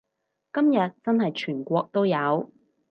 [0.51, 2.51] 今日真係全國都有